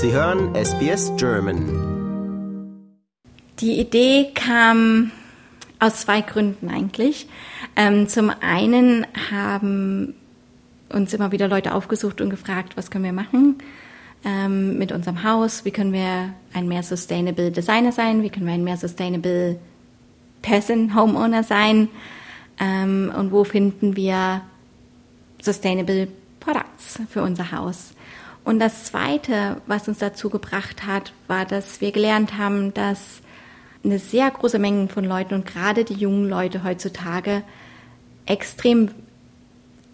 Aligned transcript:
Sie 0.00 0.12
hören 0.12 0.54
SBS 0.54 1.10
German. 1.16 2.84
Die 3.58 3.80
Idee 3.80 4.30
kam 4.32 5.10
aus 5.80 6.02
zwei 6.02 6.20
Gründen 6.20 6.68
eigentlich. 6.68 7.28
Ähm, 7.74 8.06
zum 8.06 8.30
einen 8.30 9.08
haben 9.32 10.14
uns 10.88 11.12
immer 11.14 11.32
wieder 11.32 11.48
Leute 11.48 11.74
aufgesucht 11.74 12.20
und 12.20 12.30
gefragt, 12.30 12.76
was 12.76 12.92
können 12.92 13.06
wir 13.06 13.12
machen 13.12 13.58
ähm, 14.24 14.78
mit 14.78 14.92
unserem 14.92 15.24
Haus, 15.24 15.64
wie 15.64 15.72
können 15.72 15.92
wir 15.92 16.32
ein 16.54 16.68
mehr 16.68 16.84
sustainable 16.84 17.50
Designer 17.50 17.90
sein, 17.90 18.22
wie 18.22 18.30
können 18.30 18.46
wir 18.46 18.54
ein 18.54 18.62
mehr 18.62 18.76
sustainable 18.76 19.58
Person, 20.42 20.94
Homeowner 20.94 21.42
sein 21.42 21.88
ähm, 22.60 23.12
und 23.18 23.32
wo 23.32 23.42
finden 23.42 23.96
wir 23.96 24.42
sustainable 25.42 26.06
Products 26.38 27.00
für 27.10 27.22
unser 27.22 27.50
Haus. 27.50 27.94
Und 28.48 28.60
das 28.60 28.84
Zweite, 28.84 29.60
was 29.66 29.88
uns 29.88 29.98
dazu 29.98 30.30
gebracht 30.30 30.86
hat, 30.86 31.12
war, 31.26 31.44
dass 31.44 31.82
wir 31.82 31.92
gelernt 31.92 32.38
haben, 32.38 32.72
dass 32.72 33.20
eine 33.84 33.98
sehr 33.98 34.30
große 34.30 34.58
Menge 34.58 34.88
von 34.88 35.04
Leuten 35.04 35.34
und 35.34 35.44
gerade 35.44 35.84
die 35.84 35.92
jungen 35.92 36.26
Leute 36.30 36.64
heutzutage 36.64 37.42
extrem 38.24 38.88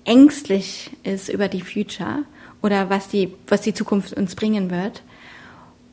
ängstlich 0.05 0.93
ist 1.03 1.31
über 1.31 1.49
die 1.49 1.63
Future 1.63 2.19
oder 2.63 2.91
was 2.91 3.09
die, 3.09 3.35
was 3.49 3.63
die 3.63 3.75
Zukunft 3.75 4.13
uns 4.13 4.37
bringen 4.37 4.71
wird. 4.71 5.03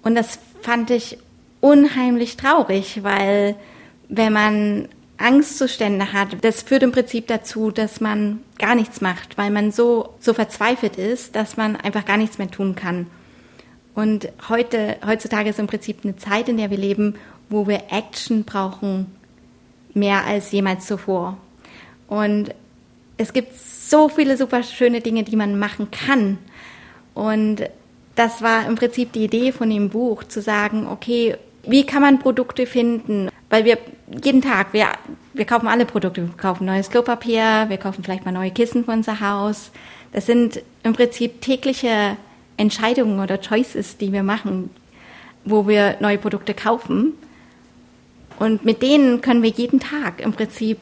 Und 0.04 0.14
das 0.14 0.38
fand 0.62 0.92
ich 0.92 1.18
unheimlich 1.62 2.38
traurig, 2.38 3.02
weil 3.02 3.56
wenn 4.08 4.34
man 4.34 4.88
Angstzustände 5.22 6.14
hat, 6.14 6.44
das 6.44 6.62
führt 6.62 6.84
im 6.84 6.92
Prinzip 6.92 7.28
dazu, 7.28 7.72
dass 7.72 8.02
man 8.02 8.40
gar 8.58 8.76
nichts 8.76 9.02
macht, 9.02 9.38
weil 9.38 9.52
man 9.52 9.72
so, 9.72 10.16
so 10.20 10.34
verzweifelt 10.34 10.98
ist, 10.98 11.36
dass 11.36 11.58
man 11.58 11.76
einfach 11.76 12.06
gar 12.06 12.18
nichts 12.18 12.38
mehr 12.38 12.52
tun 12.52 12.76
kann. 12.76 13.08
Und 13.94 14.30
heute, 14.50 14.98
heutzutage 15.06 15.50
ist 15.50 15.60
im 15.60 15.68
Prinzip 15.68 16.00
eine 16.04 16.16
Zeit, 16.18 16.50
in 16.50 16.58
der 16.58 16.70
wir 16.70 16.78
leben, 16.78 17.16
wo 17.50 17.68
wir 17.68 17.84
Action 17.90 18.44
brauchen, 18.44 19.08
mehr 19.94 20.26
als 20.26 20.52
jemals 20.52 20.88
zuvor. 20.88 21.38
Und 22.08 22.54
es 23.18 23.34
gibt 23.34 23.58
so 23.58 24.10
viele 24.10 24.38
super 24.38 24.64
schöne 24.64 25.02
Dinge, 25.02 25.24
die 25.24 25.36
man 25.36 25.60
machen 25.60 25.92
kann. 25.92 26.38
Und 27.14 27.64
das 28.16 28.42
war 28.42 28.66
im 28.68 28.76
Prinzip 28.76 29.12
die 29.14 29.26
Idee 29.26 29.52
von 29.52 29.70
dem 29.70 29.90
Buch, 29.90 30.24
zu 30.24 30.42
sagen, 30.42 30.88
okay, 30.88 31.36
wie 31.64 31.86
kann 31.86 32.02
man 32.02 32.20
Produkte 32.20 32.66
finden? 32.66 33.30
Weil 33.52 33.66
wir 33.66 33.78
jeden 34.24 34.42
Tag, 34.42 34.72
wir, 34.72 34.88
wir 35.34 35.46
kaufen 35.46 35.68
alle 35.68 35.86
Produkte. 35.86 36.26
Wir 36.26 36.38
kaufen 36.38 36.66
neues 36.66 36.90
Klopapier, 36.90 37.66
wir 37.68 37.78
kaufen 37.78 38.02
vielleicht 38.02 38.26
mal 38.26 38.32
neue 38.32 38.50
Kissen 38.50 38.86
für 38.86 38.92
unser 38.92 39.20
Haus. 39.20 39.72
Das 40.14 40.26
sind 40.26 40.62
im 40.84 40.94
Prinzip 40.94 41.42
tägliche 41.42 42.16
Entscheidungen 42.56 43.20
oder 43.20 43.40
Choices, 43.40 43.98
die 43.98 44.14
wir 44.14 44.24
machen, 44.24 44.70
wo 45.44 45.68
wir 45.68 45.98
neue 46.00 46.18
Produkte 46.18 46.54
kaufen. 46.54 47.14
Und 48.40 48.64
mit 48.64 48.82
denen 48.82 49.20
können 49.20 49.44
wir 49.44 49.50
jeden 49.50 49.82
Tag 49.82 50.22
im 50.22 50.32
Prinzip 50.32 50.80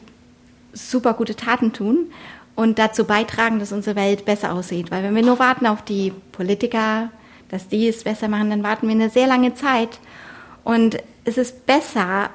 super 0.72 1.14
gute 1.14 1.34
Taten 1.34 1.72
tun 1.72 2.12
und 2.54 2.78
dazu 2.78 3.04
beitragen, 3.04 3.58
dass 3.58 3.72
unsere 3.72 3.96
Welt 3.96 4.24
besser 4.24 4.52
aussieht. 4.52 4.92
Weil 4.92 5.02
wenn 5.02 5.16
wir 5.16 5.24
nur 5.24 5.40
warten 5.40 5.66
auf 5.66 5.82
die 5.82 6.12
Politiker, 6.30 7.10
dass 7.48 7.66
die 7.66 7.88
es 7.88 8.04
besser 8.04 8.28
machen, 8.28 8.50
dann 8.50 8.62
warten 8.62 8.86
wir 8.86 8.94
eine 8.94 9.10
sehr 9.10 9.26
lange 9.26 9.54
Zeit. 9.54 9.98
Und 10.62 10.98
es 11.24 11.36
ist 11.36 11.66
besser, 11.66 12.30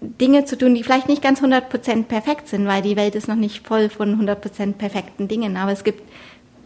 Dinge 0.00 0.44
zu 0.44 0.58
tun, 0.58 0.74
die 0.74 0.82
vielleicht 0.82 1.08
nicht 1.08 1.22
ganz 1.22 1.40
100% 1.40 2.04
perfekt 2.04 2.48
sind, 2.48 2.66
weil 2.66 2.82
die 2.82 2.96
Welt 2.96 3.14
ist 3.14 3.28
noch 3.28 3.36
nicht 3.36 3.66
voll 3.66 3.88
von 3.88 4.20
100% 4.20 4.74
perfekten 4.74 5.28
Dingen. 5.28 5.56
Aber 5.56 5.72
es 5.72 5.84
gibt 5.84 6.02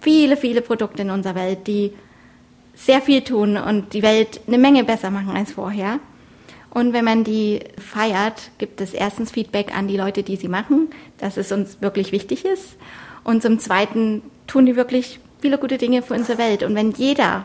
viele, 0.00 0.36
viele 0.36 0.62
Produkte 0.62 1.02
in 1.02 1.10
unserer 1.10 1.36
Welt, 1.36 1.66
die 1.66 1.92
sehr 2.74 3.00
viel 3.00 3.22
tun 3.22 3.56
und 3.56 3.92
die 3.92 4.02
Welt 4.02 4.40
eine 4.46 4.58
Menge 4.58 4.84
besser 4.84 5.10
machen 5.10 5.36
als 5.36 5.52
vorher. 5.52 6.00
Und 6.70 6.92
wenn 6.92 7.04
man 7.04 7.24
die 7.24 7.60
feiert, 7.78 8.50
gibt 8.58 8.80
es 8.80 8.94
erstens 8.94 9.32
Feedback 9.32 9.76
an 9.76 9.88
die 9.88 9.96
Leute, 9.96 10.22
die 10.22 10.36
sie 10.36 10.48
machen, 10.48 10.88
dass 11.18 11.36
es 11.36 11.52
uns 11.52 11.82
wirklich 11.82 12.12
wichtig 12.12 12.44
ist. 12.44 12.76
Und 13.24 13.42
zum 13.42 13.58
Zweiten 13.58 14.22
tun 14.46 14.66
die 14.66 14.76
wirklich 14.76 15.20
viele 15.40 15.58
gute 15.58 15.78
Dinge 15.78 16.02
für 16.02 16.14
unsere 16.14 16.38
Welt. 16.38 16.62
Und 16.62 16.74
wenn 16.74 16.92
jeder 16.92 17.44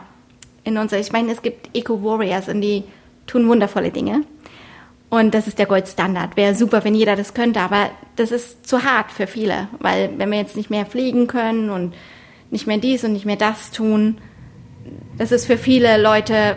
in 0.64 0.78
unserer, 0.78 1.00
ich 1.00 1.12
meine, 1.12 1.32
es 1.32 1.42
gibt 1.42 1.76
Eco-Warriors 1.76 2.48
und 2.48 2.60
die 2.60 2.84
tun 3.26 3.48
wundervolle 3.48 3.90
Dinge. 3.90 4.22
Und 5.08 5.34
das 5.34 5.46
ist 5.46 5.58
der 5.58 5.66
Goldstandard. 5.66 6.36
Wäre 6.36 6.54
super, 6.54 6.84
wenn 6.84 6.94
jeder 6.94 7.16
das 7.16 7.32
könnte, 7.32 7.60
aber 7.60 7.90
das 8.16 8.32
ist 8.32 8.66
zu 8.66 8.82
hart 8.82 9.12
für 9.12 9.26
viele, 9.26 9.68
weil 9.78 10.10
wenn 10.16 10.30
wir 10.30 10.38
jetzt 10.38 10.56
nicht 10.56 10.70
mehr 10.70 10.84
fliegen 10.84 11.26
können 11.26 11.70
und 11.70 11.94
nicht 12.50 12.66
mehr 12.66 12.78
dies 12.78 13.04
und 13.04 13.12
nicht 13.12 13.26
mehr 13.26 13.36
das 13.36 13.70
tun, 13.70 14.18
das 15.18 15.32
ist 15.32 15.46
für 15.46 15.58
viele 15.58 16.00
Leute 16.00 16.56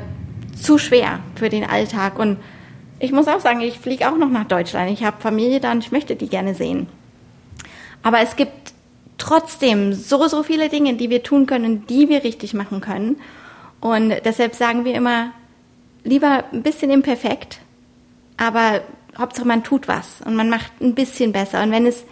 zu 0.59 0.77
schwer 0.77 1.19
für 1.35 1.49
den 1.49 1.63
Alltag. 1.63 2.17
Und 2.19 2.37
ich 2.99 3.11
muss 3.11 3.27
auch 3.27 3.39
sagen, 3.39 3.61
ich 3.61 3.79
fliege 3.79 4.09
auch 4.09 4.17
noch 4.17 4.29
nach 4.29 4.45
Deutschland. 4.45 4.91
Ich 4.91 5.03
habe 5.03 5.21
Familie 5.21 5.59
da 5.59 5.71
und 5.71 5.83
ich 5.83 5.91
möchte 5.91 6.16
die 6.16 6.27
gerne 6.27 6.55
sehen. 6.55 6.87
Aber 8.03 8.19
es 8.21 8.35
gibt 8.35 8.73
trotzdem 9.17 9.93
so, 9.93 10.27
so 10.27 10.43
viele 10.43 10.69
Dinge, 10.69 10.95
die 10.95 11.09
wir 11.09 11.23
tun 11.23 11.45
können, 11.45 11.85
die 11.87 12.09
wir 12.09 12.23
richtig 12.23 12.53
machen 12.53 12.81
können. 12.81 13.17
Und 13.81 14.13
deshalb 14.25 14.55
sagen 14.55 14.85
wir 14.85 14.93
immer, 14.93 15.31
lieber 16.03 16.45
ein 16.51 16.63
bisschen 16.63 16.89
imperfekt, 16.89 17.59
aber 18.39 18.81
Hauptsache 19.17 19.47
man 19.47 19.63
tut 19.63 19.88
was 19.88 20.22
und 20.25 20.35
man 20.35 20.50
macht 20.50 20.72
ein 20.81 20.95
bisschen 20.95 21.33
besser. 21.33 21.61
Und 21.61 21.72
wenn 21.72 21.85
es, 21.85 22.05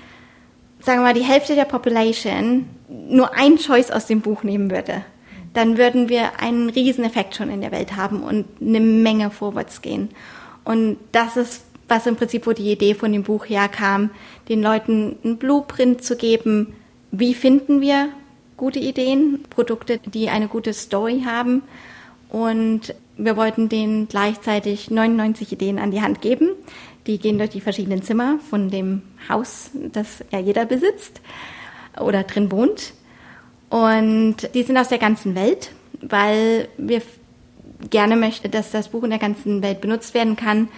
sagen 0.82 1.00
wir 1.00 1.06
mal, 1.06 1.14
die 1.14 1.22
Hälfte 1.22 1.56
der 1.56 1.66
Population 1.66 2.68
nur 2.90 3.34
ein 3.34 3.58
Choice 3.58 3.92
aus 3.92 4.08
dem 4.08 4.22
Buch 4.22 4.44
nehmen 4.44 4.70
würde, 4.70 5.04
dann 5.54 5.78
würden 5.78 6.10
wir 6.10 6.40
einen 6.40 6.70
riesen 6.70 7.06
Effekt 7.06 7.36
schon 7.36 7.50
in 7.50 7.62
der 7.62 7.72
Welt 7.72 7.96
haben 7.96 8.22
und 8.24 8.46
eine 8.62 8.82
Menge 8.82 9.32
vorwärts 9.32 9.82
gehen. 9.82 10.10
Und 10.66 10.98
das 11.14 11.38
ist, 11.38 11.64
was 11.88 12.06
im 12.06 12.18
Prinzip, 12.18 12.46
wo 12.46 12.52
die 12.52 12.72
Idee 12.72 12.94
von 12.94 13.14
dem 13.14 13.24
Buch 13.24 13.46
herkam, 13.46 14.10
den 14.50 14.62
Leuten 14.62 15.16
einen 15.24 15.38
Blueprint 15.38 16.04
zu 16.04 16.18
geben, 16.18 16.76
wie 17.12 17.34
finden 17.34 17.80
wir 17.80 18.10
gute 18.58 18.80
Ideen, 18.80 19.46
Produkte, 19.50 20.00
die 20.00 20.30
eine 20.30 20.50
gute 20.50 20.74
Story 20.74 21.24
haben 21.26 21.64
und 22.30 22.94
wir 23.18 23.38
wollten 23.38 23.70
denen 23.70 24.08
gleichzeitig 24.08 24.92
99 24.92 25.52
Ideen 25.52 25.80
an 25.80 25.92
die 25.92 26.02
Hand 26.02 26.22
geben. 26.22 26.52
Die 27.08 27.18
gehen 27.20 27.38
durch 27.38 27.50
die 27.52 27.62
verschiedenen 27.62 28.04
Zimmer 28.04 28.40
von 28.50 28.70
dem 28.70 29.02
Haus, 29.30 29.72
das 29.74 30.24
ja 30.32 30.40
jeder 30.40 30.66
besitzt 30.66 31.22
oder 32.00 32.24
drin 32.24 32.52
wohnt. 32.52 32.94
Und 33.70 34.54
die 34.54 34.64
sind 34.64 34.78
aus 34.78 34.90
der 34.90 34.98
ganzen 34.98 35.36
Welt, 35.36 35.72
weil 36.02 36.68
wir 36.78 37.02
gerne 37.90 38.16
möchten, 38.16 38.52
dass 38.52 38.72
das 38.72 38.90
Buch 38.90 39.04
in 39.04 39.10
der 39.10 39.20
ganzen 39.20 39.62
Welt 39.62 39.82
benutzt 39.82 40.14
werden 40.14 40.36
kann. 40.36 40.70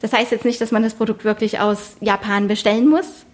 Das 0.00 0.12
heißt 0.12 0.32
jetzt 0.32 0.44
nicht, 0.44 0.60
dass 0.60 0.72
man 0.72 0.82
das 0.82 0.94
Produkt 0.94 1.24
wirklich 1.24 1.58
aus 1.60 1.96
Japan 2.00 2.48
bestellen 2.48 2.88
muss, 2.88 3.24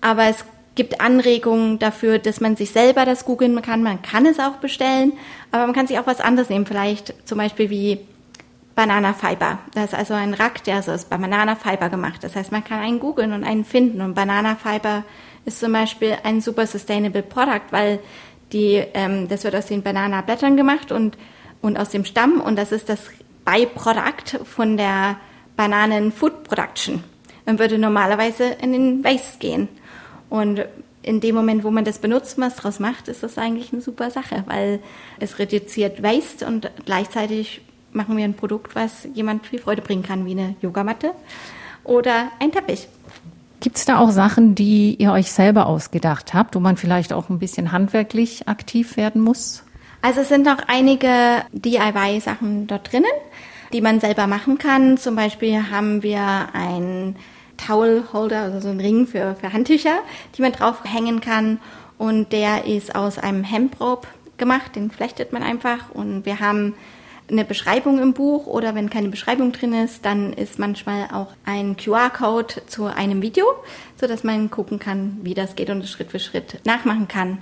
aber 0.00 0.24
es 0.24 0.44
gibt 0.74 1.00
Anregungen 1.00 1.78
dafür, 1.78 2.18
dass 2.18 2.40
man 2.40 2.56
sich 2.56 2.70
selber 2.70 3.04
das 3.04 3.24
googeln 3.24 3.60
kann. 3.62 3.82
Man 3.82 4.02
kann 4.02 4.26
es 4.26 4.38
auch 4.38 4.56
bestellen, 4.56 5.12
aber 5.50 5.66
man 5.66 5.74
kann 5.74 5.86
sich 5.86 5.98
auch 5.98 6.06
was 6.06 6.20
anderes 6.20 6.48
nehmen. 6.48 6.66
Vielleicht 6.66 7.14
zum 7.26 7.38
Beispiel 7.38 7.70
wie 7.70 8.00
Banana 8.74 9.12
Fiber. 9.12 9.58
Das 9.74 9.92
ist 9.92 9.94
also 9.94 10.14
ein 10.14 10.34
Rack, 10.34 10.64
der 10.64 10.78
ist 10.78 10.88
aus 10.88 11.04
Banana 11.04 11.56
Fiber 11.56 11.88
gemacht. 11.88 12.24
Das 12.24 12.36
heißt, 12.36 12.52
man 12.52 12.64
kann 12.64 12.80
einen 12.80 13.00
googeln 13.00 13.32
und 13.32 13.44
einen 13.44 13.64
finden. 13.64 14.00
Und 14.00 14.14
Banana 14.14 14.56
Fiber 14.56 15.04
ist 15.44 15.60
zum 15.60 15.72
Beispiel 15.72 16.16
ein 16.24 16.40
super 16.40 16.66
sustainable 16.66 17.22
Product, 17.22 17.70
weil 17.70 17.98
die, 18.52 18.82
ähm, 18.94 19.28
das 19.28 19.44
wird 19.44 19.54
aus 19.54 19.66
den 19.66 19.82
Bananablättern 19.82 20.56
gemacht 20.56 20.90
und, 20.92 21.18
und 21.60 21.78
aus 21.78 21.90
dem 21.90 22.04
Stamm. 22.04 22.40
Und 22.40 22.56
das 22.56 22.72
ist 22.72 22.88
das 22.88 23.00
Byproduct 23.44 24.40
von 24.44 24.76
der 24.76 25.16
Bananen 25.56 26.12
Food 26.12 26.44
Production 26.44 27.04
und 27.44 27.58
würde 27.58 27.78
normalerweise 27.78 28.44
in 28.44 28.72
den 28.72 29.04
Waste 29.04 29.38
gehen. 29.38 29.68
Und 30.32 30.64
in 31.02 31.20
dem 31.20 31.34
Moment, 31.34 31.62
wo 31.62 31.70
man 31.70 31.84
das 31.84 31.98
benutzt, 31.98 32.38
was 32.38 32.56
daraus 32.56 32.80
macht, 32.80 33.08
ist 33.08 33.22
das 33.22 33.36
eigentlich 33.36 33.70
eine 33.70 33.82
super 33.82 34.10
Sache, 34.10 34.44
weil 34.46 34.80
es 35.20 35.38
reduziert 35.38 36.02
Waste 36.02 36.46
und 36.46 36.70
gleichzeitig 36.86 37.60
machen 37.92 38.16
wir 38.16 38.24
ein 38.24 38.32
Produkt, 38.32 38.74
was 38.74 39.06
jemand 39.12 39.46
viel 39.46 39.58
Freude 39.58 39.82
bringen 39.82 40.02
kann, 40.02 40.24
wie 40.24 40.30
eine 40.30 40.56
Yogamatte 40.62 41.10
oder 41.84 42.28
ein 42.40 42.50
Teppich. 42.50 42.88
Gibt 43.60 43.76
es 43.76 43.84
da 43.84 43.98
auch 43.98 44.10
Sachen, 44.10 44.54
die 44.54 44.94
ihr 44.94 45.12
euch 45.12 45.30
selber 45.30 45.66
ausgedacht 45.66 46.32
habt, 46.32 46.54
wo 46.54 46.60
man 46.60 46.78
vielleicht 46.78 47.12
auch 47.12 47.28
ein 47.28 47.38
bisschen 47.38 47.70
handwerklich 47.70 48.48
aktiv 48.48 48.96
werden 48.96 49.20
muss? 49.20 49.64
Also 50.00 50.22
es 50.22 50.30
sind 50.30 50.46
noch 50.46 50.60
einige 50.66 51.42
DIY-Sachen 51.52 52.68
dort 52.68 52.90
drinnen, 52.90 53.12
die 53.74 53.82
man 53.82 54.00
selber 54.00 54.26
machen 54.26 54.56
kann. 54.56 54.96
Zum 54.96 55.14
Beispiel 55.14 55.70
haben 55.70 56.02
wir 56.02 56.48
ein 56.54 57.16
Towelholder, 57.66 58.40
also 58.42 58.60
so 58.60 58.68
ein 58.68 58.80
Ring 58.80 59.06
für, 59.06 59.34
für 59.34 59.52
Handtücher, 59.52 59.98
die 60.36 60.42
man 60.42 60.52
drauf 60.52 60.82
hängen 60.84 61.20
kann. 61.20 61.60
Und 61.98 62.32
der 62.32 62.64
ist 62.64 62.94
aus 62.94 63.18
einem 63.18 63.44
Hemprobe 63.44 64.08
gemacht, 64.36 64.76
den 64.76 64.90
flechtet 64.90 65.32
man 65.32 65.42
einfach. 65.42 65.90
Und 65.92 66.26
wir 66.26 66.40
haben 66.40 66.74
eine 67.30 67.44
Beschreibung 67.44 67.98
im 67.98 68.12
Buch 68.12 68.46
oder 68.46 68.74
wenn 68.74 68.90
keine 68.90 69.08
Beschreibung 69.08 69.52
drin 69.52 69.72
ist, 69.72 70.04
dann 70.04 70.32
ist 70.32 70.58
manchmal 70.58 71.08
auch 71.12 71.28
ein 71.44 71.76
QR-Code 71.76 72.66
zu 72.66 72.86
einem 72.86 73.22
Video, 73.22 73.44
so 74.00 74.06
dass 74.06 74.24
man 74.24 74.50
gucken 74.50 74.78
kann, 74.78 75.18
wie 75.22 75.34
das 75.34 75.56
geht 75.56 75.70
und 75.70 75.82
es 75.82 75.90
Schritt 75.90 76.10
für 76.10 76.18
Schritt 76.18 76.60
nachmachen 76.64 77.08
kann. 77.08 77.38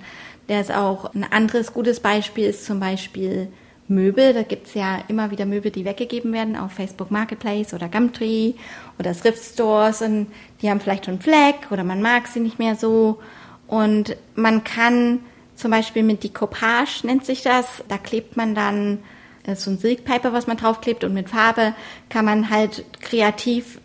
Der 0.49 0.61
ist 0.61 0.73
auch 0.73 1.15
ein 1.15 1.25
anderes 1.31 1.73
gutes 1.73 2.01
Beispiel 2.01 2.47
ist 2.47 2.65
zum 2.65 2.81
Beispiel 2.81 3.49
Möbel. 3.91 4.33
Da 4.33 4.43
gibt's 4.43 4.75
ja 4.75 5.01
immer 5.09 5.31
wieder 5.31 5.45
Möbel, 5.45 5.71
die 5.71 5.85
weggegeben 5.85 6.33
werden 6.33 6.57
auf 6.57 6.73
Facebook 6.73 7.11
Marketplace 7.11 7.75
oder 7.75 7.89
Gumtree 7.89 8.55
oder 8.99 9.15
Thrift 9.15 9.43
Stores 9.43 10.01
und 10.01 10.29
die 10.63 10.71
haben 10.71 10.81
vielleicht 10.81 11.05
schon 11.05 11.15
einen 11.15 11.23
Fleck 11.23 11.71
oder 11.71 11.85
man 11.85 12.01
mag 12.01 12.27
sie 12.29 12.41
nicht 12.41 12.59
mehr 12.59 12.77
so. 12.77 13.21
Und 13.67 14.17
man 14.35 14.65
kann 14.65 15.21
zum 15.55 15.71
Beispiel 15.71 16.03
mit 16.03 16.25
Decoupage 16.25 17.05
nennt 17.05 17.27
sich 17.27 17.43
das, 17.43 17.85
da 17.89 17.99
klebt 17.99 18.37
man 18.37 18.55
dann 18.55 19.01
ist 19.47 19.63
so 19.63 19.71
ein 19.71 19.79
Silkpaper, 19.79 20.33
was 20.33 20.47
man 20.47 20.57
draufklebt 20.57 21.03
und 21.03 21.15
mit 21.15 21.31
Farbe 21.31 21.75
kann 22.09 22.25
man 22.25 22.51
halt 22.51 22.85
kreativ 23.01 23.81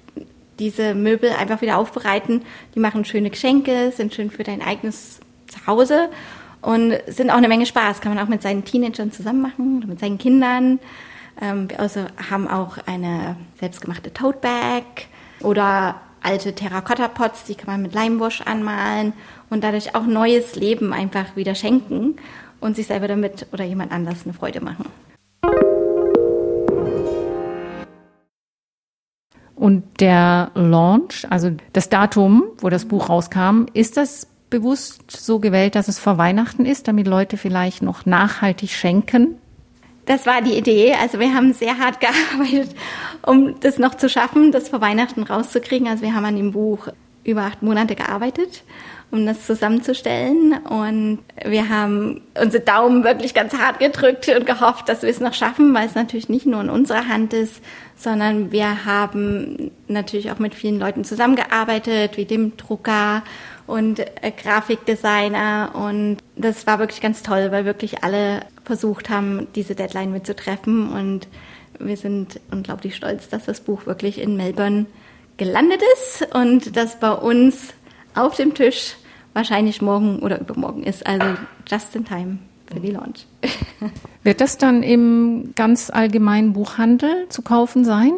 diese 0.59 0.93
Möbel 0.93 1.31
einfach 1.31 1.61
wieder 1.61 1.77
aufbereiten. 1.77 2.43
Die 2.75 2.79
machen 2.79 3.03
schöne 3.03 3.29
Geschenke, 3.29 3.91
sind 3.91 4.13
schön 4.13 4.31
für 4.31 4.43
dein 4.43 4.61
eigenes 4.61 5.19
Zuhause 5.47 6.09
und 6.65 6.97
sind 7.07 7.29
auch 7.29 7.37
eine 7.37 7.47
Menge 7.47 7.65
Spaß. 7.65 8.01
Kann 8.01 8.15
man 8.15 8.23
auch 8.23 8.29
mit 8.29 8.41
seinen 8.41 8.65
Teenagern 8.65 9.11
zusammen 9.11 9.41
machen 9.41 9.85
mit 9.87 9.99
seinen 9.99 10.17
Kindern. 10.17 10.79
Ähm, 11.39 11.69
wir 11.69 11.79
also 11.79 12.05
haben 12.29 12.47
auch 12.47 12.77
eine 12.87 13.35
selbstgemachte 13.59 14.11
Tote 14.13 14.39
Bag 14.39 14.83
oder 15.41 16.01
alte 16.23 16.55
Terrakotta-Pots, 16.55 17.43
die 17.43 17.53
kann 17.53 17.67
man 17.67 17.81
mit 17.83 17.93
Leimwash 17.93 18.41
anmalen 18.41 19.13
und 19.51 19.63
dadurch 19.63 19.93
auch 19.93 20.07
neues 20.07 20.55
Leben 20.55 20.91
einfach 20.91 21.35
wieder 21.35 21.53
schenken 21.53 22.15
und 22.61 22.75
sich 22.75 22.87
selber 22.87 23.07
damit 23.07 23.45
oder 23.53 23.63
jemand 23.63 23.91
anders 23.91 24.23
eine 24.23 24.33
Freude 24.33 24.59
machen. 24.59 24.85
Und 29.53 29.83
der 29.99 30.51
Launch, 30.55 31.27
also 31.29 31.51
das 31.73 31.89
Datum, 31.89 32.43
wo 32.57 32.69
das 32.69 32.85
Buch 32.85 33.09
rauskam, 33.09 33.65
ist 33.73 33.97
das 33.97 34.27
bewusst 34.49 35.09
so 35.09 35.39
gewählt, 35.39 35.75
dass 35.75 35.87
es 35.87 35.99
vor 35.99 36.17
Weihnachten 36.17 36.65
ist, 36.65 36.87
damit 36.87 37.07
Leute 37.07 37.37
vielleicht 37.37 37.81
noch 37.81 38.05
nachhaltig 38.05 38.71
schenken? 38.71 39.37
Das 40.05 40.25
war 40.25 40.41
die 40.41 40.57
Idee. 40.57 40.93
Also 40.93 41.19
wir 41.19 41.33
haben 41.33 41.53
sehr 41.53 41.77
hart 41.77 41.99
gearbeitet, 41.99 42.75
um 43.25 43.59
das 43.59 43.79
noch 43.79 43.95
zu 43.95 44.09
schaffen, 44.09 44.51
das 44.51 44.69
vor 44.69 44.81
Weihnachten 44.81 45.23
rauszukriegen. 45.23 45.87
Also 45.87 46.03
wir 46.03 46.13
haben 46.13 46.25
an 46.25 46.35
dem 46.35 46.51
Buch 46.51 46.87
über 47.23 47.41
acht 47.41 47.63
Monate 47.63 47.95
gearbeitet, 47.95 48.63
um 49.09 49.25
das 49.25 49.47
zusammenzustellen. 49.47 50.53
Und 50.53 51.19
wir 51.43 51.69
haben 51.69 52.21
unsere 52.39 52.63
Daumen 52.63 53.03
wirklich 53.03 53.33
ganz 53.33 53.53
hart 53.55 53.79
gedrückt 53.79 54.29
und 54.29 54.45
gehofft, 54.45 54.87
dass 54.87 55.01
wir 55.01 55.09
es 55.09 55.19
noch 55.19 55.33
schaffen, 55.33 55.73
weil 55.73 55.87
es 55.87 55.95
natürlich 55.95 56.29
nicht 56.29 56.45
nur 56.45 56.61
in 56.61 56.69
unserer 56.69 57.07
Hand 57.07 57.33
ist, 57.33 57.61
sondern 57.97 58.51
wir 58.51 58.85
haben 58.85 59.71
natürlich 59.87 60.31
auch 60.31 60.39
mit 60.39 60.53
vielen 60.53 60.79
Leuten 60.79 61.03
zusammengearbeitet, 61.03 62.17
wie 62.17 62.25
dem 62.25 62.57
Drucker 62.57 63.23
und 63.67 63.99
äh, 63.99 64.31
Grafikdesigner. 64.31 65.71
Und 65.73 66.17
das 66.35 66.67
war 66.67 66.79
wirklich 66.79 67.01
ganz 67.01 67.23
toll, 67.23 67.51
weil 67.51 67.65
wirklich 67.65 68.03
alle 68.03 68.41
versucht 68.63 69.09
haben, 69.09 69.47
diese 69.55 69.75
Deadline 69.75 70.11
mitzutreffen. 70.11 70.91
Und 70.91 71.27
wir 71.79 71.97
sind 71.97 72.39
unglaublich 72.51 72.95
stolz, 72.95 73.29
dass 73.29 73.45
das 73.45 73.61
Buch 73.61 73.85
wirklich 73.85 74.19
in 74.19 74.37
Melbourne 74.37 74.85
gelandet 75.37 75.81
ist 75.93 76.33
und 76.33 76.77
das 76.77 76.99
bei 76.99 77.11
uns 77.11 77.73
auf 78.13 78.35
dem 78.35 78.53
Tisch 78.53 78.95
wahrscheinlich 79.33 79.81
morgen 79.81 80.19
oder 80.19 80.39
übermorgen 80.39 80.83
ist. 80.83 81.05
Also 81.05 81.25
just 81.67 81.95
in 81.95 82.05
time 82.05 82.37
für 82.71 82.79
die 82.79 82.91
Launch. 82.91 83.27
Wird 84.23 84.41
das 84.41 84.57
dann 84.57 84.81
im 84.81 85.53
ganz 85.55 85.89
allgemeinen 85.89 86.53
Buchhandel 86.53 87.27
zu 87.29 87.41
kaufen 87.41 87.83
sein? 87.83 88.13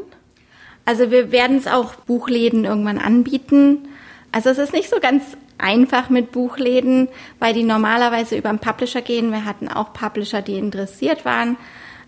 Also 0.86 1.12
wir 1.12 1.32
werden 1.32 1.58
es 1.58 1.68
auch 1.68 1.96
Buchläden 1.96 2.64
irgendwann 2.64 2.98
anbieten. 2.98 3.90
Also 4.38 4.52
es 4.52 4.60
ist 4.60 4.72
nicht 4.72 4.92
so 4.92 5.00
ganz 5.00 5.24
einfach 5.58 6.12
mit 6.12 6.32
Buchläden, 6.32 7.08
weil 7.40 7.56
die 7.56 7.64
normalerweise 7.64 8.38
über 8.38 8.50
einen 8.50 8.60
Publisher 8.60 9.02
gehen. 9.02 9.32
Wir 9.32 9.46
hatten 9.46 9.68
auch 9.68 9.94
Publisher, 9.94 10.44
die 10.44 10.60
interessiert 10.60 11.26
waren. 11.26 11.58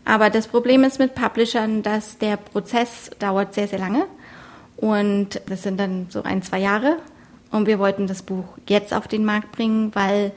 Aber 0.06 0.30
das 0.30 0.48
Problem 0.48 0.84
ist 0.84 1.00
mit 1.00 1.16
Publishern, 1.16 1.82
dass 1.82 2.20
der 2.20 2.38
Prozess 2.38 3.10
dauert 3.18 3.56
sehr, 3.56 3.68
sehr 3.68 3.80
lange. 3.80 4.06
Und 4.78 5.42
das 5.48 5.64
sind 5.64 5.80
dann 5.80 6.06
so 6.10 6.22
ein, 6.22 6.44
zwei 6.44 6.60
Jahre. 6.60 6.98
Und 7.50 7.66
wir 7.66 7.80
wollten 7.80 8.06
das 8.06 8.22
Buch 8.22 8.46
jetzt 8.68 8.94
auf 8.94 9.08
den 9.08 9.26
Markt 9.26 9.52
bringen, 9.52 9.90
weil 9.96 10.32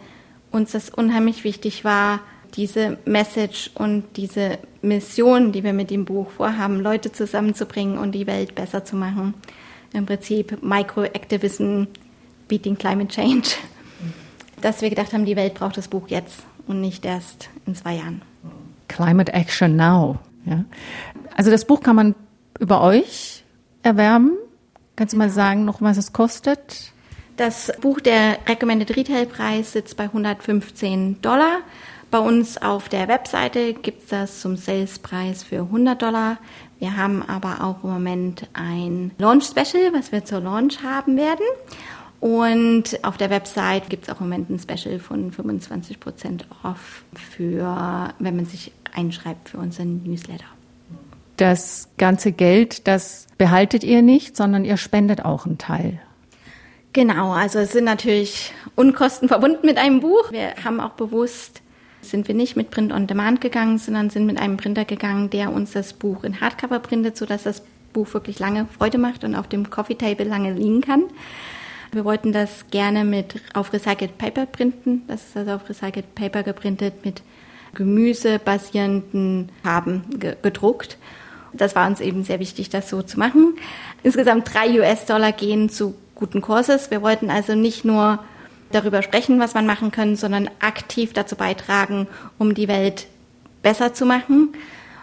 uns 0.50 0.72
das 0.72 0.88
unheimlich 0.88 1.44
wichtig 1.44 1.84
war, 1.84 2.20
diese 2.54 2.96
Message 3.04 3.70
und 3.74 4.04
diese 4.16 4.58
Mission, 4.80 5.52
die 5.52 5.62
wir 5.62 5.74
mit 5.74 5.90
dem 5.90 6.06
Buch 6.06 6.30
vorhaben, 6.30 6.80
Leute 6.80 7.12
zusammenzubringen 7.12 7.98
und 7.98 8.12
die 8.12 8.26
Welt 8.26 8.54
besser 8.54 8.82
zu 8.82 8.96
machen. 8.96 9.34
Im 9.92 10.06
Prinzip 10.06 10.62
Microactivism 10.62 11.84
Beating 12.48 12.76
Climate 12.76 13.08
Change. 13.08 13.50
Dass 14.60 14.80
wir 14.80 14.90
gedacht 14.90 15.12
haben, 15.12 15.24
die 15.24 15.36
Welt 15.36 15.54
braucht 15.54 15.76
das 15.76 15.88
Buch 15.88 16.08
jetzt 16.08 16.40
und 16.66 16.80
nicht 16.80 17.04
erst 17.04 17.50
in 17.66 17.74
zwei 17.74 17.96
Jahren. 17.96 18.22
Climate 18.88 19.32
Action 19.32 19.76
Now. 19.76 20.18
Ja. 20.44 20.64
Also 21.34 21.50
das 21.50 21.64
Buch 21.64 21.80
kann 21.80 21.96
man 21.96 22.14
über 22.58 22.80
euch 22.80 23.44
erwerben. 23.82 24.32
Kannst 24.96 25.14
du 25.14 25.18
mal 25.18 25.30
sagen, 25.30 25.64
noch 25.64 25.80
was 25.80 25.96
es 25.96 26.12
kostet? 26.12 26.92
Das 27.36 27.72
Buch, 27.80 28.00
der 28.00 28.38
Recommended 28.46 28.94
Retail 28.94 29.26
Preis 29.26 29.72
sitzt 29.72 29.96
bei 29.96 30.04
115 30.04 31.22
Dollar. 31.22 31.60
Bei 32.10 32.18
uns 32.18 32.60
auf 32.60 32.90
der 32.90 33.08
Webseite 33.08 33.72
gibt 33.72 34.02
es 34.02 34.08
das 34.10 34.40
zum 34.42 34.56
Salespreis 34.56 35.42
für 35.42 35.60
100 35.60 36.00
Dollar. 36.00 36.36
Wir 36.82 36.96
haben 36.96 37.22
aber 37.22 37.62
auch 37.62 37.84
im 37.84 37.90
Moment 37.90 38.48
ein 38.54 39.12
Launch 39.18 39.44
Special, 39.44 39.92
was 39.92 40.10
wir 40.10 40.24
zur 40.24 40.40
Launch 40.40 40.82
haben 40.82 41.16
werden. 41.16 41.46
Und 42.18 42.98
auf 43.04 43.16
der 43.16 43.30
Website 43.30 43.88
gibt 43.88 44.08
es 44.08 44.12
auch 44.12 44.20
im 44.20 44.28
Moment 44.28 44.50
ein 44.50 44.58
Special 44.58 44.98
von 44.98 45.30
25% 45.30 46.40
off 46.64 47.04
für, 47.36 48.12
wenn 48.18 48.34
man 48.34 48.46
sich 48.46 48.72
einschreibt 48.92 49.50
für 49.50 49.58
unseren 49.58 50.02
Newsletter. 50.02 50.44
Das 51.36 51.88
ganze 51.98 52.32
Geld, 52.32 52.88
das 52.88 53.28
behaltet 53.38 53.84
ihr 53.84 54.02
nicht, 54.02 54.36
sondern 54.36 54.64
ihr 54.64 54.76
spendet 54.76 55.24
auch 55.24 55.46
einen 55.46 55.58
Teil. 55.58 56.00
Genau, 56.92 57.30
also 57.30 57.60
es 57.60 57.70
sind 57.70 57.84
natürlich 57.84 58.52
Unkosten 58.74 59.28
verbunden 59.28 59.64
mit 59.64 59.78
einem 59.78 60.00
Buch. 60.00 60.32
Wir 60.32 60.54
haben 60.64 60.80
auch 60.80 60.94
bewusst, 60.94 61.62
sind 62.02 62.28
wir 62.28 62.34
nicht 62.34 62.56
mit 62.56 62.70
Print 62.70 62.92
on 62.92 63.06
Demand 63.06 63.40
gegangen, 63.40 63.78
sondern 63.78 64.10
sind 64.10 64.26
mit 64.26 64.38
einem 64.38 64.56
Printer 64.56 64.84
gegangen, 64.84 65.30
der 65.30 65.52
uns 65.52 65.72
das 65.72 65.92
Buch 65.92 66.24
in 66.24 66.40
Hardcover 66.40 66.80
printet, 66.80 67.16
sodass 67.16 67.44
das 67.44 67.62
Buch 67.92 68.12
wirklich 68.12 68.38
lange 68.38 68.66
Freude 68.76 68.98
macht 68.98 69.24
und 69.24 69.34
auf 69.34 69.48
dem 69.48 69.70
Coffee 69.70 69.94
Table 69.94 70.26
lange 70.26 70.52
liegen 70.52 70.80
kann. 70.80 71.04
Wir 71.92 72.04
wollten 72.04 72.32
das 72.32 72.66
gerne 72.70 73.04
mit 73.04 73.40
auf 73.54 73.72
Recycled 73.72 74.16
Paper 74.16 74.46
printen. 74.46 75.02
Das 75.08 75.22
ist 75.28 75.36
also 75.36 75.52
auf 75.52 75.68
Recycled 75.68 76.14
Paper 76.14 76.42
geprintet 76.42 77.04
mit 77.04 77.22
gemüsebasierenden 77.74 79.50
Farben 79.62 80.04
gedruckt. 80.18 80.98
Das 81.52 81.76
war 81.76 81.86
uns 81.86 82.00
eben 82.00 82.24
sehr 82.24 82.40
wichtig, 82.40 82.70
das 82.70 82.88
so 82.88 83.02
zu 83.02 83.18
machen. 83.18 83.56
Insgesamt 84.02 84.52
drei 84.52 84.78
US-Dollar 84.80 85.32
gehen 85.32 85.68
zu 85.68 85.94
guten 86.14 86.40
Kurses. 86.40 86.90
Wir 86.90 87.02
wollten 87.02 87.30
also 87.30 87.54
nicht 87.54 87.84
nur 87.84 88.20
darüber 88.72 89.02
sprechen, 89.02 89.40
was 89.40 89.54
man 89.54 89.66
machen 89.66 89.90
kann, 89.90 90.16
sondern 90.16 90.50
aktiv 90.60 91.12
dazu 91.12 91.36
beitragen, 91.36 92.08
um 92.38 92.54
die 92.54 92.68
Welt 92.68 93.06
besser 93.62 93.94
zu 93.94 94.06
machen. 94.06 94.50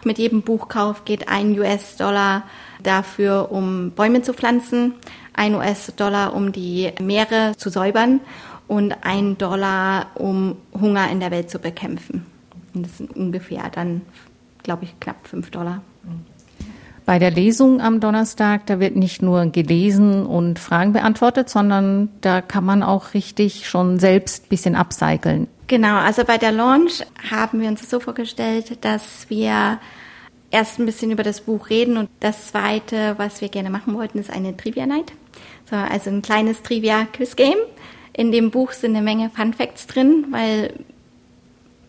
Mit 0.04 0.18
jedem 0.18 0.42
Buchkauf 0.42 1.04
geht 1.04 1.28
ein 1.28 1.58
US-Dollar 1.58 2.44
dafür, 2.82 3.52
um 3.52 3.90
Bäume 3.90 4.22
zu 4.22 4.32
pflanzen, 4.32 4.94
ein 5.34 5.54
US-Dollar, 5.54 6.34
um 6.34 6.52
die 6.52 6.92
Meere 7.00 7.54
zu 7.56 7.70
säubern 7.70 8.20
und 8.68 8.94
ein 9.02 9.36
Dollar, 9.36 10.10
um 10.14 10.56
Hunger 10.78 11.10
in 11.10 11.20
der 11.20 11.30
Welt 11.30 11.50
zu 11.50 11.58
bekämpfen. 11.58 12.26
Und 12.72 12.86
das 12.86 12.98
sind 12.98 13.14
ungefähr 13.14 13.68
dann, 13.70 14.02
glaube 14.62 14.84
ich, 14.84 14.98
knapp 15.00 15.26
fünf 15.26 15.50
Dollar. 15.50 15.82
Bei 17.10 17.18
der 17.18 17.32
Lesung 17.32 17.80
am 17.80 17.98
Donnerstag, 17.98 18.66
da 18.66 18.78
wird 18.78 18.94
nicht 18.94 19.20
nur 19.20 19.46
gelesen 19.46 20.24
und 20.24 20.60
Fragen 20.60 20.92
beantwortet, 20.92 21.50
sondern 21.50 22.08
da 22.20 22.40
kann 22.40 22.64
man 22.64 22.84
auch 22.84 23.14
richtig 23.14 23.68
schon 23.68 23.98
selbst 23.98 24.44
ein 24.44 24.48
bisschen 24.48 24.76
upcyclen. 24.76 25.48
Genau, 25.66 25.96
also 25.96 26.24
bei 26.24 26.38
der 26.38 26.52
Launch 26.52 27.04
haben 27.28 27.62
wir 27.62 27.68
uns 27.68 27.90
so 27.90 27.98
vorgestellt, 27.98 28.84
dass 28.84 29.28
wir 29.28 29.80
erst 30.52 30.78
ein 30.78 30.86
bisschen 30.86 31.10
über 31.10 31.24
das 31.24 31.40
Buch 31.40 31.68
reden 31.68 31.96
und 31.96 32.08
das 32.20 32.46
zweite, 32.52 33.14
was 33.16 33.40
wir 33.40 33.48
gerne 33.48 33.70
machen 33.70 33.94
wollten, 33.94 34.20
ist 34.20 34.30
eine 34.30 34.56
Trivia 34.56 34.86
Night. 34.86 35.12
So, 35.68 35.74
also 35.74 36.10
ein 36.10 36.22
kleines 36.22 36.62
Trivia 36.62 37.08
Quiz 37.12 37.34
Game. 37.34 37.58
In 38.12 38.30
dem 38.30 38.52
Buch 38.52 38.70
sind 38.70 38.94
eine 38.94 39.04
Menge 39.04 39.30
Fun 39.30 39.52
Facts 39.52 39.88
drin, 39.88 40.26
weil 40.30 40.74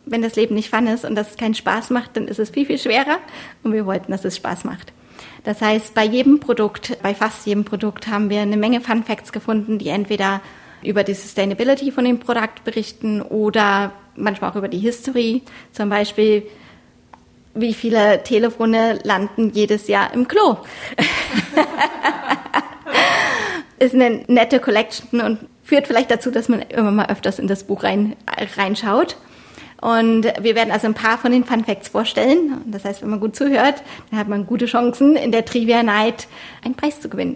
wenn 0.07 0.23
das 0.23 0.35
Leben 0.35 0.55
nicht 0.55 0.71
fun 0.71 0.87
ist 0.87 1.05
und 1.05 1.13
das 1.13 1.37
keinen 1.37 1.53
Spaß 1.53 1.91
macht, 1.91 2.17
dann 2.17 2.27
ist 2.27 2.39
es 2.39 2.49
viel, 2.49 2.65
viel 2.65 2.79
schwerer. 2.79 3.19
Und 3.61 3.73
wir 3.73 3.85
wollten, 3.85 4.11
dass 4.11 4.25
es 4.25 4.35
Spaß 4.35 4.63
macht. 4.63 4.91
Das 5.43 5.61
heißt, 5.61 5.93
bei 5.93 6.05
jedem 6.05 6.39
Produkt, 6.39 6.97
bei 7.01 7.15
fast 7.15 7.45
jedem 7.47 7.65
Produkt 7.65 8.07
haben 8.07 8.29
wir 8.29 8.41
eine 8.41 8.57
Menge 8.57 8.81
Fun 8.81 9.03
Facts 9.03 9.31
gefunden, 9.31 9.79
die 9.79 9.89
entweder 9.89 10.41
über 10.83 11.03
die 11.03 11.13
Sustainability 11.13 11.91
von 11.91 12.05
dem 12.05 12.19
Produkt 12.19 12.63
berichten 12.63 13.21
oder 13.21 13.91
manchmal 14.15 14.51
auch 14.51 14.55
über 14.55 14.67
die 14.67 14.79
History. 14.79 15.43
Zum 15.71 15.89
Beispiel, 15.89 16.43
wie 17.53 17.73
viele 17.73 18.23
Telefone 18.23 18.99
landen 19.03 19.51
jedes 19.53 19.87
Jahr 19.87 20.13
im 20.13 20.27
Klo. 20.27 20.57
Ist 23.79 23.95
eine 23.95 24.23
nette 24.27 24.59
Collection 24.59 25.21
und 25.21 25.39
führt 25.63 25.87
vielleicht 25.87 26.11
dazu, 26.11 26.29
dass 26.29 26.49
man 26.49 26.61
immer 26.61 26.91
mal 26.91 27.07
öfters 27.07 27.39
in 27.39 27.47
das 27.47 27.63
Buch 27.63 27.83
rein, 27.83 28.15
reinschaut. 28.57 29.17
Und 29.81 30.23
wir 30.39 30.55
werden 30.55 30.71
also 30.71 30.87
ein 30.87 30.93
paar 30.93 31.17
von 31.17 31.31
den 31.31 31.43
Fun 31.43 31.65
Facts 31.65 31.89
vorstellen. 31.89 32.61
Das 32.67 32.85
heißt, 32.85 33.01
wenn 33.01 33.09
man 33.09 33.19
gut 33.19 33.35
zuhört, 33.35 33.81
dann 34.09 34.19
hat 34.19 34.27
man 34.27 34.45
gute 34.45 34.67
Chancen, 34.67 35.15
in 35.15 35.31
der 35.31 35.43
Trivia 35.43 35.81
Night 35.81 36.27
einen 36.63 36.75
Preis 36.75 37.01
zu 37.01 37.09
gewinnen. 37.09 37.35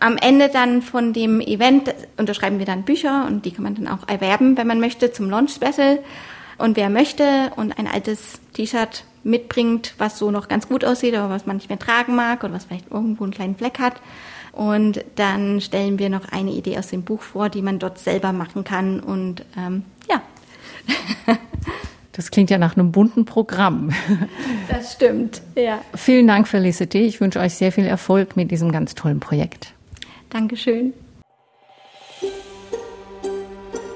Am 0.00 0.16
Ende 0.16 0.48
dann 0.48 0.82
von 0.82 1.12
dem 1.12 1.40
Event 1.40 1.94
unterschreiben 2.16 2.58
wir 2.58 2.66
dann 2.66 2.82
Bücher 2.82 3.26
und 3.26 3.44
die 3.44 3.50
kann 3.50 3.62
man 3.62 3.74
dann 3.74 3.88
auch 3.88 4.08
erwerben, 4.08 4.56
wenn 4.56 4.66
man 4.66 4.80
möchte, 4.80 5.12
zum 5.12 5.30
Launch 5.30 5.52
Special. 5.52 5.98
Und 6.58 6.76
wer 6.76 6.88
möchte 6.88 7.52
und 7.56 7.78
ein 7.78 7.86
altes 7.86 8.40
T-Shirt 8.54 9.04
mitbringt, 9.22 9.94
was 9.98 10.18
so 10.18 10.30
noch 10.30 10.48
ganz 10.48 10.68
gut 10.68 10.84
aussieht, 10.84 11.14
aber 11.14 11.28
was 11.28 11.46
man 11.46 11.56
nicht 11.56 11.68
mehr 11.68 11.78
tragen 11.78 12.14
mag 12.14 12.42
oder 12.44 12.54
was 12.54 12.64
vielleicht 12.64 12.90
irgendwo 12.90 13.24
einen 13.24 13.32
kleinen 13.32 13.56
Fleck 13.56 13.78
hat. 13.78 14.00
Und 14.52 15.04
dann 15.16 15.60
stellen 15.60 15.98
wir 15.98 16.08
noch 16.08 16.32
eine 16.32 16.52
Idee 16.52 16.78
aus 16.78 16.86
dem 16.86 17.02
Buch 17.02 17.20
vor, 17.20 17.50
die 17.50 17.60
man 17.60 17.78
dort 17.78 17.98
selber 17.98 18.32
machen 18.32 18.64
kann. 18.64 19.00
Und 19.00 19.44
ähm, 19.56 19.84
ja. 20.08 20.22
Das 22.16 22.30
klingt 22.30 22.48
ja 22.48 22.56
nach 22.56 22.76
einem 22.76 22.92
bunten 22.92 23.26
Programm. 23.26 23.90
Das 24.68 24.94
stimmt, 24.94 25.42
ja. 25.54 25.80
Vielen 25.94 26.26
Dank, 26.26 26.48
Felicity. 26.48 27.00
Ich 27.00 27.20
wünsche 27.20 27.38
euch 27.38 27.54
sehr 27.54 27.72
viel 27.72 27.84
Erfolg 27.84 28.36
mit 28.36 28.50
diesem 28.50 28.72
ganz 28.72 28.94
tollen 28.94 29.20
Projekt. 29.20 29.74
Dankeschön. 30.30 30.92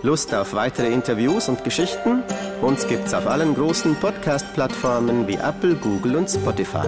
Lust 0.03 0.35
auf 0.35 0.55
weitere 0.55 0.93
Interviews 0.93 1.49
und 1.49 1.65
Geschichten? 1.65 2.23
Uns 2.63 2.87
gibt's 2.87 3.15
auf 3.15 3.27
allen 3.27 3.55
großen 3.55 3.95
Podcast-Plattformen 3.97 5.27
wie 5.27 5.37
Apple, 5.37 5.75
Google 5.75 6.17
und 6.17 6.29
Spotify. 6.29 6.87